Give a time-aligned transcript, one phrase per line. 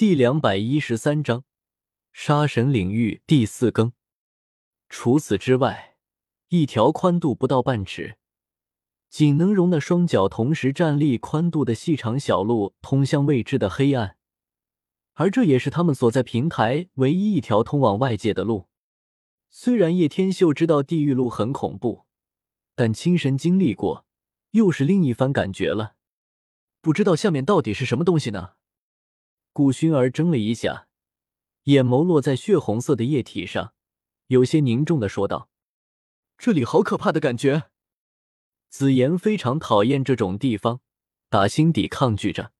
[0.00, 1.44] 第两百一十三章
[2.10, 3.92] 杀神领域第四更。
[4.88, 5.98] 除此之外，
[6.48, 8.16] 一条宽度不到半尺、
[9.10, 14.16] 仅能容纳双脚同时站立宽度的细长小路通向未知的黑暗，
[15.12, 18.68] 而这也是他们所在平台唯一一条通往外界的路。
[19.50, 22.06] 虽然叶天秀知道地狱路很恐怖，
[22.74, 24.06] 但亲身经历过，
[24.52, 25.96] 又是另一番感觉了。
[26.80, 28.52] 不知道下面到底是什么东西呢？
[29.52, 30.86] 古薰儿怔了一下，
[31.64, 33.74] 眼眸落在血红色的液体上，
[34.28, 35.48] 有些凝重的说道
[36.38, 37.64] ：“这里好可怕的感觉。”
[38.70, 40.80] 紫妍非常讨厌这种地方，
[41.28, 42.52] 打心底抗拒着。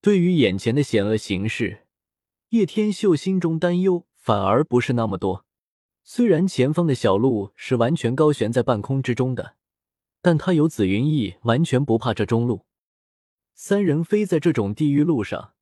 [0.00, 1.86] 对于眼前的险恶形势，
[2.50, 5.44] 叶天秀心中担忧反而不是那么多。
[6.04, 9.56] 虽然前方的小路是完全高悬在半空之中的，
[10.22, 12.64] 但他有紫云翼，完全不怕这中路。
[13.54, 15.54] 三人飞在这种地狱路上。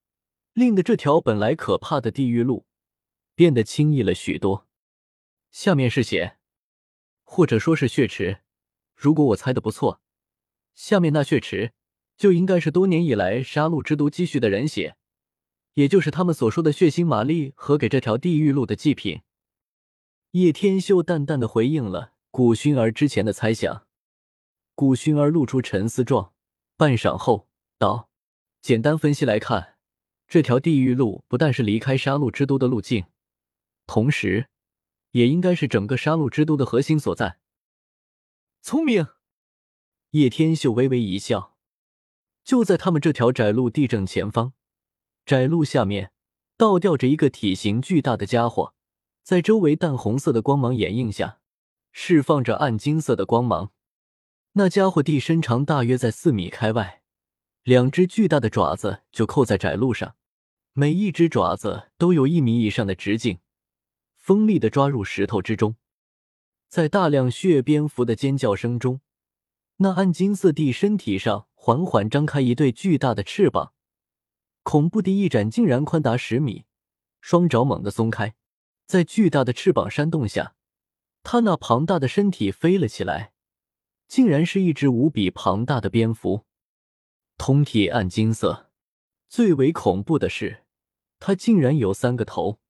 [0.55, 2.67] 令得这条本来可怕的地狱路
[3.35, 4.69] 变得轻易了许多。
[5.51, 6.38] 下面是血，
[7.24, 8.38] 或者说是血池。
[8.95, 10.01] 如果我猜的不错，
[10.74, 11.73] 下面那血池
[12.16, 14.96] 就应该是多年以来杀戮之都积蓄的人血，
[15.74, 19.23] 也就是他们所说的血腥玛丽和给这条地狱路的祭品。
[20.30, 23.87] 叶天秀淡淡的回应了古薰儿之前的猜想。
[24.77, 26.33] 古薰儿露出沉思状，
[26.77, 28.09] 半晌后道
[28.63, 29.74] ：“简单分析来看。”
[30.27, 33.05] 这条地狱路不但是离开杀戮之都的路径，
[33.87, 34.49] 同时，
[35.13, 37.39] 也应该是整个杀戮之都的核心所在。
[38.63, 39.07] 聪明，
[40.11, 41.57] 叶天秀微微一笑。
[42.43, 44.52] 就在他们这条窄路地正前方，
[45.25, 46.13] 窄路下面
[46.57, 48.75] 倒吊着一个体型巨大的家伙，
[49.23, 51.39] 在周围淡红色的光芒掩映下，
[51.93, 53.73] 释放着暗金色的光芒。
[54.52, 57.04] 那家伙地身长大约在四米开外。
[57.65, 60.16] 两只巨大的爪子就扣在窄路上，
[60.74, 63.38] 每一只爪子都有一米以上的直径，
[64.16, 65.76] 锋利的抓入石头之中。
[66.69, 69.00] 在大量血蝙蝠的尖叫声中，
[69.78, 73.72] 那暗金色地身体上缓缓张开一对巨大的翅膀，
[74.62, 76.66] 恐怖的翼展竟然宽达十米，
[77.22, 78.34] 双爪猛地松开，
[78.84, 80.55] 在巨大的翅膀扇动下，
[81.22, 83.33] 它那庞大的身体飞了起来，
[84.06, 86.44] 竟然是一只无比庞大的蝙蝠。
[87.37, 88.71] 通体暗金色，
[89.28, 90.65] 最为恐怖的是，
[91.19, 92.61] 它竟然有三个头。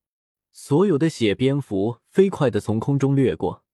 [0.52, 3.64] 所有的血蝙蝠飞快的从空中掠过，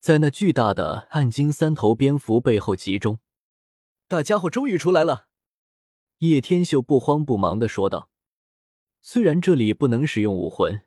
[0.00, 3.20] 在那巨大的暗金三头蝙蝠背后集中。
[4.08, 5.28] 大家伙终于出来了，
[6.18, 8.10] 叶天秀不慌不忙的说道。
[9.00, 10.82] 虽然这里不能使用武魂，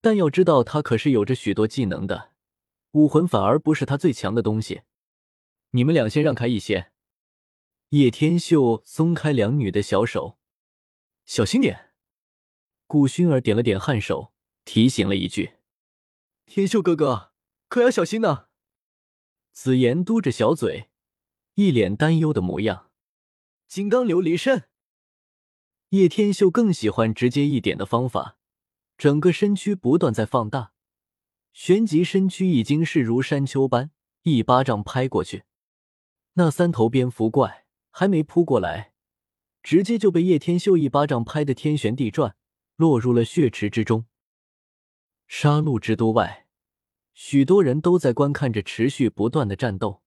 [0.00, 2.32] 但要知道他可是有着许多技能的，
[2.92, 4.82] 武魂反而不是他最强的东西。
[5.70, 6.92] 你们俩先让开一些。
[7.90, 10.36] 叶天秀松开两女的小手，
[11.24, 11.94] 小心点。
[12.86, 14.34] 顾薰儿点了点颔首，
[14.66, 15.54] 提醒了一句
[16.44, 17.32] ：“天秀哥哥，
[17.66, 18.48] 可要小心呐。”
[19.52, 20.90] 紫妍嘟着小嘴，
[21.54, 22.90] 一脸担忧的模样。
[23.66, 24.68] 金刚琉璃身。
[25.88, 28.36] 叶天秀更喜欢直接一点的方法，
[28.98, 30.74] 整个身躯不断在放大，
[31.54, 33.90] 旋即身躯已经是如山丘般，
[34.24, 35.44] 一巴掌拍过去，
[36.34, 37.64] 那三头蝙蝠怪。
[37.98, 38.92] 还没扑过来，
[39.60, 42.36] 直接就被叶天秀一巴掌拍得天旋地转，
[42.76, 44.06] 落入了血池之中。
[45.26, 46.46] 杀戮之都外，
[47.12, 50.00] 许多人都在观看着持续不断的战斗。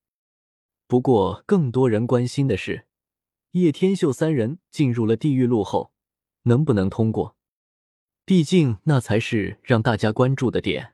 [0.87, 2.87] 不过，更多人关心的是，
[3.51, 5.91] 叶天秀三人进入了地狱路后，
[6.43, 7.35] 能不能通过？
[8.23, 10.93] 毕竟那才是让大家关注的点。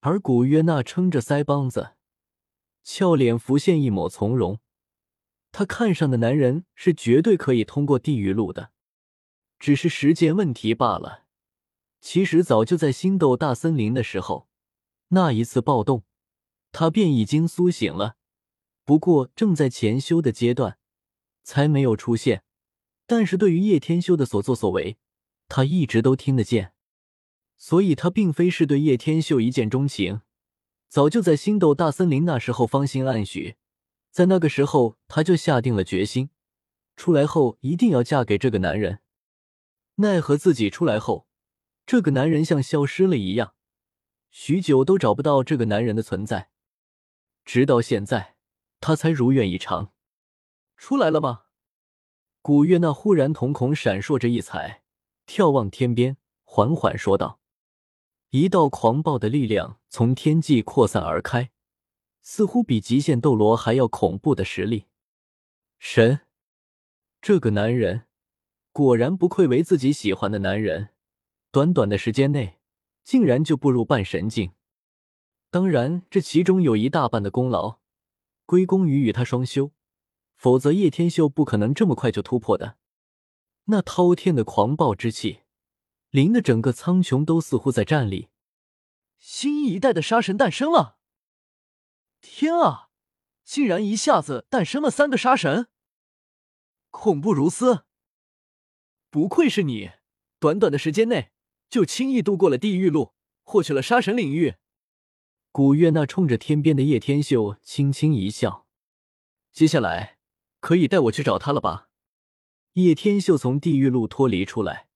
[0.00, 1.94] 而古约娜撑着腮帮子，
[2.82, 4.60] 俏脸浮现一抹从容。
[5.56, 8.72] 他看上的男人是绝对可以通过地狱路的，
[9.60, 11.26] 只是时间问题罢了。
[12.00, 14.48] 其实早就在星斗大森林的时候，
[15.10, 16.02] 那一次暴动，
[16.72, 18.16] 他便已经苏醒了，
[18.84, 20.76] 不过正在潜修的阶段，
[21.44, 22.42] 才没有出现。
[23.06, 24.98] 但是对于叶天修的所作所为，
[25.46, 26.72] 他一直都听得见，
[27.56, 30.22] 所以他并非是对叶天秀一见钟情，
[30.88, 33.54] 早就在星斗大森林那时候芳心暗许。
[34.14, 36.30] 在那个时候，她就下定了决心，
[36.94, 39.00] 出来后一定要嫁给这个男人。
[39.96, 41.26] 奈何自己出来后，
[41.84, 43.56] 这个男人像消失了一样，
[44.30, 46.50] 许久都找不到这个男人的存在。
[47.44, 48.36] 直到现在，
[48.78, 49.92] 他才如愿以偿，
[50.76, 51.46] 出来了吗？
[52.40, 54.84] 古月那忽然瞳孔闪烁着异彩，
[55.26, 57.40] 眺望天边，缓缓说道
[58.30, 61.50] ：“一道狂暴的力量从天际扩散而开。”
[62.26, 64.86] 似乎比极限斗罗还要恐怖的实力，
[65.78, 66.20] 神，
[67.20, 68.06] 这个男人
[68.72, 70.88] 果然不愧为自己喜欢的男人，
[71.52, 72.58] 短短的时间内
[73.04, 74.52] 竟然就步入半神境。
[75.50, 77.80] 当然，这其中有一大半的功劳
[78.46, 79.72] 归功于与他双修，
[80.34, 82.78] 否则叶天秀不可能这么快就突破的。
[83.66, 85.40] 那滔天的狂暴之气，
[86.08, 88.30] 淋得整个苍穹都似乎在战栗。
[89.18, 90.96] 新一代的杀神诞生了！
[92.26, 92.88] 天啊，
[93.44, 95.68] 竟然一下子诞生了三个杀神，
[96.90, 97.84] 恐怖如斯！
[99.10, 99.90] 不愧是你，
[100.40, 101.32] 短短的时间内
[101.68, 103.12] 就轻易度过了地狱路，
[103.42, 104.54] 获取了杀神领域。
[105.52, 108.66] 古月娜冲着天边的叶天秀轻轻一笑，
[109.52, 110.18] 接下来
[110.60, 111.90] 可以带我去找他了吧？
[112.72, 114.88] 叶天秀从地狱路脱离出来，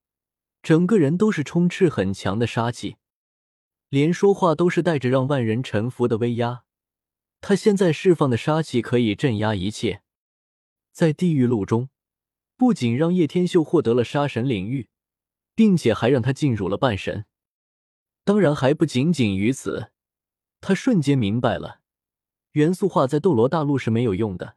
[0.63, 2.97] 整个人都是充斥很强的杀气，
[3.91, 6.65] 连说话都是带着让万人臣服的威压。
[7.41, 10.03] 他现在释放的杀气可以镇压一切，
[10.93, 11.89] 在地狱路中，
[12.57, 14.89] 不仅让叶天秀获得了杀神领域，
[15.55, 17.27] 并且还让他进入了半神。
[18.25, 19.91] 当然还不仅仅于此。
[20.61, 21.81] 他瞬间明白了，
[22.53, 24.57] 元素化在斗罗大陆是没有用的。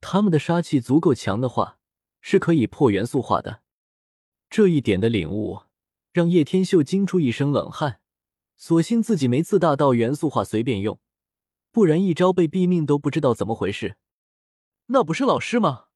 [0.00, 1.78] 他们的杀气足够强的话，
[2.20, 3.62] 是可以破元素化的。
[4.50, 5.62] 这一点的领悟，
[6.12, 8.00] 让叶天秀惊出一身冷汗。
[8.56, 11.00] 所幸自己没自大到元素化随便用，
[11.74, 13.96] 不然一招被毙命都不知道怎么回事。
[14.86, 15.86] 那不是老师吗？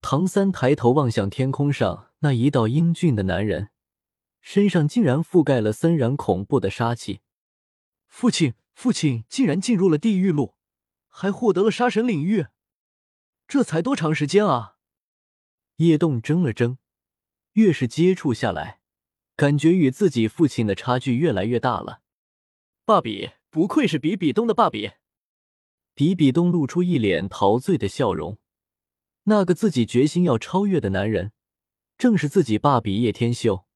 [0.00, 3.70] 唐三抬头望向天空上那一道英俊的男人，
[4.40, 7.20] 身上竟然覆盖了森然恐怖的杀气。
[8.08, 10.56] 父亲，父亲竟然进入了地狱路，
[11.06, 12.48] 还获得了杀神领域，
[13.46, 14.74] 这才多长时间啊？
[15.76, 16.78] 叶动怔了怔，
[17.52, 18.80] 越是接触下来，
[19.36, 22.02] 感觉与自己父亲的差距越来越大了。
[22.84, 24.92] 爸比，不愧是比比东的爸比。
[25.94, 28.38] 比比东露出一脸陶醉的笑容，
[29.24, 31.32] 那个自己决心要超越的男人，
[31.98, 33.66] 正是自己爸比叶天秀。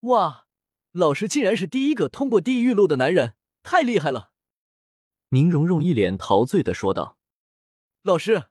[0.00, 0.46] 哇，
[0.92, 3.34] 老师竟然是第一个通过地狱路的男人！
[3.62, 4.32] 太厉害了！
[5.30, 7.18] 宁荣荣一脸陶醉的说道
[8.02, 8.44] ：“老师。”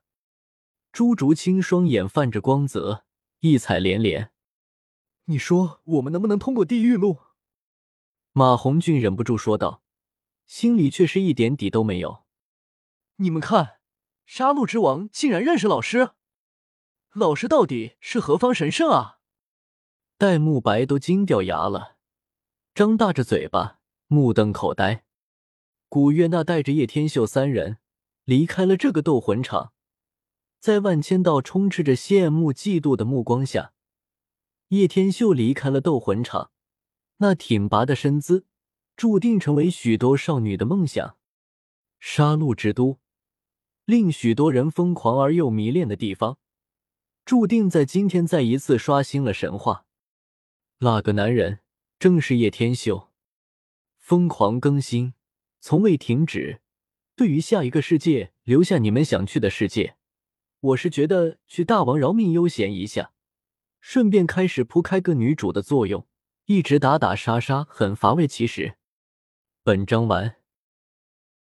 [0.92, 3.06] 朱竹清双眼泛着光泽，
[3.42, 4.32] 异彩连连。
[5.26, 7.20] “你说我们能不能通过地狱路？”
[8.34, 9.84] 马红俊忍不住说道，
[10.48, 12.24] 心里却是一点底都没有。
[13.18, 13.80] “你们看，
[14.26, 16.12] 杀戮之王竟然认识老师，
[17.14, 19.20] 老师到底是何方神圣啊？”
[20.18, 21.98] 戴沐白都惊掉牙了，
[22.74, 25.04] 张大着嘴巴，目瞪口呆。
[25.90, 27.78] 古月娜带着叶天秀三人
[28.24, 29.74] 离开了这个斗魂场，
[30.60, 33.74] 在万千道充斥着羡慕、嫉妒的目光下，
[34.70, 36.52] 叶天秀离开了斗魂场。
[37.18, 38.46] 那挺拔的身姿，
[38.98, 41.16] 注定成为许多少女的梦想。
[42.00, 42.98] 杀戮之都，
[43.86, 46.40] 令许多人疯狂而又迷恋的地方，
[47.24, 49.86] 注定在今天再一次刷新了神话。
[50.80, 51.60] 那个男人
[52.00, 53.10] 正是叶天秀，
[54.00, 55.14] 疯狂更新。
[55.60, 56.62] 从未停止。
[57.16, 59.96] 对于下一个世界，留下你们想去的世界。
[60.60, 63.12] 我是觉得去大王饶命悠闲一下，
[63.80, 66.08] 顺便开始铺开个女主的作用，
[66.46, 68.28] 一直打打杀杀很乏味。
[68.28, 68.78] 其实，
[69.68, 70.47] 本章完。